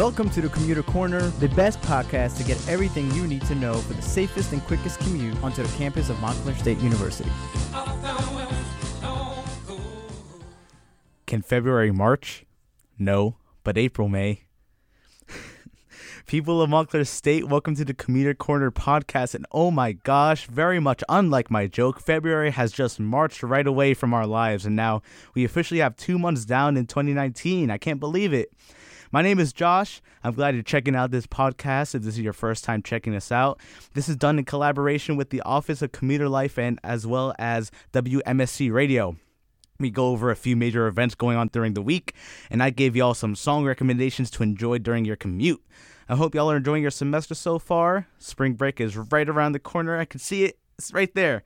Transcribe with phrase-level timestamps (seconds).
[0.00, 3.74] Welcome to the Commuter Corner, the best podcast to get everything you need to know
[3.74, 7.28] for the safest and quickest commute onto the campus of Montclair State University.
[11.26, 12.46] Can February March?
[12.98, 14.44] No, but April may.
[16.26, 19.34] People of Montclair State, welcome to the Commuter Corner podcast.
[19.34, 23.92] And oh my gosh, very much unlike my joke, February has just marched right away
[23.92, 24.64] from our lives.
[24.64, 25.02] And now
[25.34, 27.70] we officially have two months down in 2019.
[27.70, 28.50] I can't believe it.
[29.12, 30.00] My name is Josh.
[30.22, 31.96] I'm glad you're checking out this podcast.
[31.96, 33.58] If this is your first time checking us out,
[33.92, 37.72] this is done in collaboration with the Office of Commuter Life and as well as
[37.92, 39.16] WMSC Radio.
[39.80, 42.14] We go over a few major events going on during the week,
[42.50, 45.60] and I gave y'all some song recommendations to enjoy during your commute.
[46.08, 48.06] I hope y'all are enjoying your semester so far.
[48.20, 49.98] Spring break is right around the corner.
[49.98, 50.56] I can see it.
[50.78, 51.42] It's right there.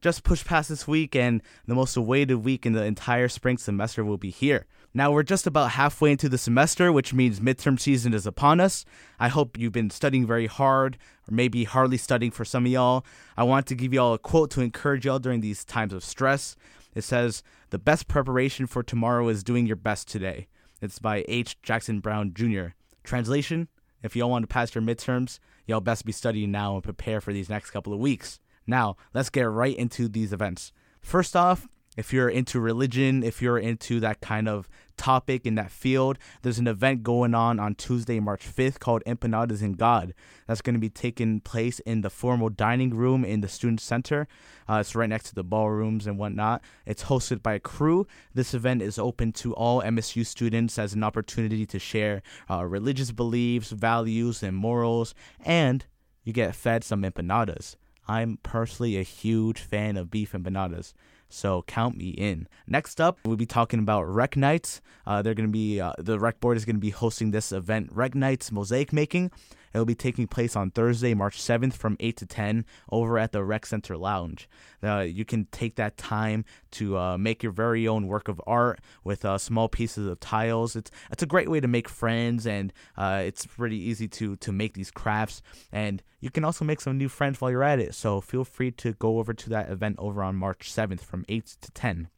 [0.00, 4.04] Just push past this week, and the most awaited week in the entire spring semester
[4.04, 4.66] will be here.
[4.92, 8.84] Now we're just about halfway into the semester, which means midterm season is upon us.
[9.20, 13.04] I hope you've been studying very hard, or maybe hardly studying for some of y'all.
[13.36, 16.56] I want to give y'all a quote to encourage y'all during these times of stress.
[16.92, 20.48] It says, The best preparation for tomorrow is doing your best today.
[20.82, 21.60] It's by H.
[21.62, 22.68] Jackson Brown Jr.
[23.04, 23.68] Translation
[24.02, 27.32] If y'all want to pass your midterms, y'all best be studying now and prepare for
[27.32, 28.40] these next couple of weeks.
[28.66, 30.72] Now, let's get right into these events.
[31.00, 31.68] First off,
[32.00, 36.58] if you're into religion, if you're into that kind of topic in that field, there's
[36.58, 40.14] an event going on on Tuesday, March 5th called Empanadas in God.
[40.46, 44.26] That's going to be taking place in the formal dining room in the student center.
[44.66, 46.62] Uh, it's right next to the ballrooms and whatnot.
[46.86, 48.06] It's hosted by a crew.
[48.32, 53.12] This event is open to all MSU students as an opportunity to share uh, religious
[53.12, 55.84] beliefs, values, and morals, and
[56.24, 57.76] you get fed some empanadas.
[58.08, 60.94] I'm personally a huge fan of beef empanadas.
[61.30, 62.48] So count me in.
[62.66, 64.82] Next up, we'll be talking about Rec Nights.
[65.06, 67.52] Uh, they're going to be uh, the Rec Board is going to be hosting this
[67.52, 69.30] event, Rec Nights Mosaic Making.
[69.72, 73.32] It will be taking place on Thursday, March 7th from 8 to 10 over at
[73.32, 74.48] the Rec Center Lounge.
[74.82, 78.80] Uh, you can take that time to uh, make your very own work of art
[79.04, 80.76] with uh, small pieces of tiles.
[80.76, 84.52] It's it's a great way to make friends, and uh, it's pretty easy to, to
[84.52, 85.42] make these crafts.
[85.72, 87.94] And you can also make some new friends while you're at it.
[87.94, 91.46] So feel free to go over to that event over on March 7th from 8
[91.60, 92.08] to 10.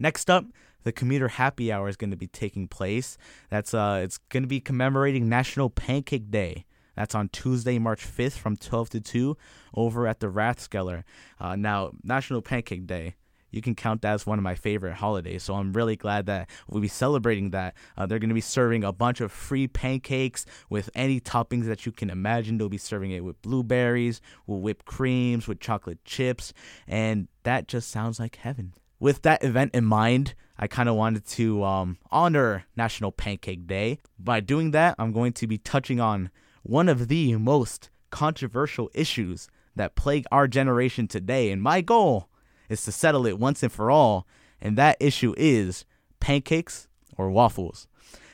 [0.00, 0.46] Next up,
[0.82, 3.18] the commuter happy hour is going to be taking place.
[3.50, 6.64] That's uh, it's going to be commemorating National Pancake Day.
[6.96, 9.36] That's on Tuesday, March 5th from 12 to 2
[9.74, 11.04] over at the Rathskeller.
[11.38, 13.14] Uh, now, National Pancake Day,
[13.50, 15.42] you can count that as one of my favorite holidays.
[15.42, 17.74] So I'm really glad that we'll be celebrating that.
[17.96, 21.84] Uh, they're going to be serving a bunch of free pancakes with any toppings that
[21.84, 22.58] you can imagine.
[22.58, 26.52] They'll be serving it with blueberries, with whipped creams, with chocolate chips,
[26.86, 28.72] and that just sounds like heaven.
[29.00, 33.98] With that event in mind, I kind of wanted to um, honor National Pancake Day.
[34.18, 36.30] By doing that, I'm going to be touching on
[36.62, 41.50] one of the most controversial issues that plague our generation today.
[41.50, 42.28] And my goal
[42.68, 44.26] is to settle it once and for all.
[44.60, 45.86] And that issue is
[46.20, 46.86] pancakes
[47.16, 47.88] or waffles.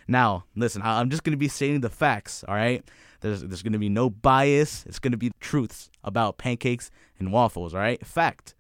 [0.08, 2.82] Now, listen, I'm just going to be stating the facts, all right?
[3.20, 4.84] There's, there's going to be no bias.
[4.88, 6.90] It's going to be truths about pancakes
[7.20, 8.04] and waffles, all right?
[8.04, 8.56] Fact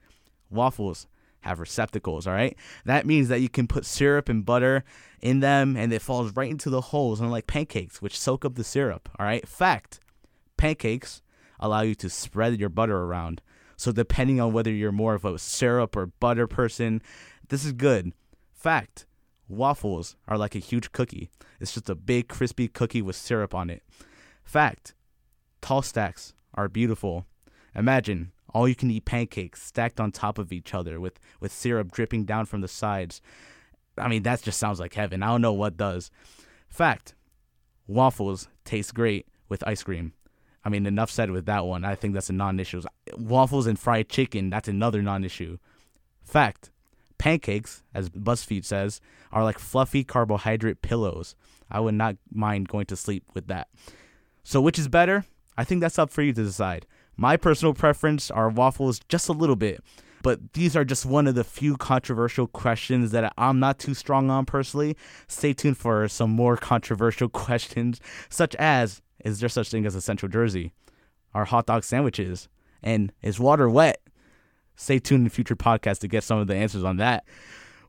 [0.50, 1.08] waffles
[1.46, 2.56] have receptacles, all right?
[2.84, 4.84] That means that you can put syrup and butter
[5.20, 8.64] in them and it falls right into the holes, unlike pancakes, which soak up the
[8.64, 9.46] syrup, all right?
[9.46, 10.00] Fact
[10.56, 11.22] pancakes
[11.60, 13.40] allow you to spread your butter around.
[13.76, 17.02] So, depending on whether you're more of a syrup or butter person,
[17.48, 18.12] this is good.
[18.54, 19.06] Fact
[19.48, 21.30] waffles are like a huge cookie,
[21.60, 23.82] it's just a big, crispy cookie with syrup on it.
[24.44, 24.94] Fact
[25.60, 27.26] tall stacks are beautiful.
[27.74, 31.92] Imagine all you can eat pancakes stacked on top of each other with, with syrup
[31.92, 33.20] dripping down from the sides.
[33.98, 35.22] I mean, that just sounds like heaven.
[35.22, 36.10] I don't know what does.
[36.68, 37.14] Fact
[37.86, 40.12] waffles taste great with ice cream.
[40.64, 41.84] I mean, enough said with that one.
[41.84, 42.82] I think that's a non issue.
[43.16, 45.58] Waffles and fried chicken, that's another non issue.
[46.22, 46.70] Fact
[47.18, 49.00] pancakes, as BuzzFeed says,
[49.32, 51.34] are like fluffy carbohydrate pillows.
[51.70, 53.68] I would not mind going to sleep with that.
[54.42, 55.24] So, which is better?
[55.56, 56.86] I think that's up for you to decide.
[57.16, 59.82] My personal preference are waffles just a little bit,
[60.22, 64.28] but these are just one of the few controversial questions that I'm not too strong
[64.30, 64.96] on personally.
[65.26, 70.00] Stay tuned for some more controversial questions, such as Is there such thing as a
[70.00, 70.72] Central Jersey?
[71.34, 72.48] Are hot dog sandwiches?
[72.82, 74.00] And is water wet?
[74.76, 77.24] Stay tuned in future podcasts to get some of the answers on that.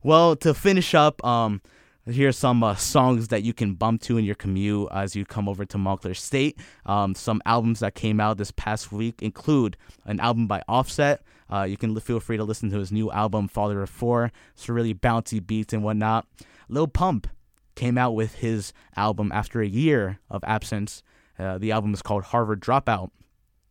[0.04, 1.62] Well, to finish up, um,
[2.10, 5.50] Here's some uh, songs that you can bump to in your commute as you come
[5.50, 6.58] over to Montclair State.
[6.86, 9.76] Um, some albums that came out this past week include
[10.06, 11.22] an album by Offset.
[11.52, 14.32] Uh, you can feel free to listen to his new album, Father of Four.
[14.54, 16.26] It's really bouncy beats and whatnot.
[16.70, 17.28] Lil Pump
[17.76, 21.04] came out with his album after a year of absence.
[21.38, 23.12] Uh, the album is called Harvard Dropout.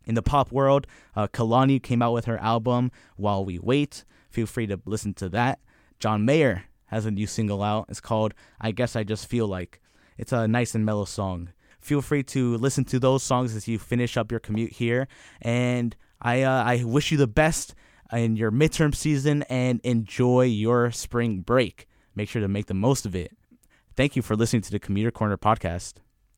[0.04, 0.86] In the pop world,
[1.16, 4.04] uh, Kehlani came out with her album While We Wait.
[4.28, 5.58] Feel free to listen to that.
[5.98, 7.86] John Mayer has a new single out.
[7.88, 9.80] It's called I Guess I Just Feel Like.
[10.18, 11.50] It's a nice and mellow song.
[11.80, 15.08] Feel free to listen to those songs as you finish up your commute here.
[15.40, 17.74] And I, uh, I wish you the best
[18.12, 21.86] in your midterm season and enjoy your spring break.
[22.14, 23.36] Make sure to make the most of it.
[23.94, 25.94] Thank you for listening to the Commuter Corner podcast.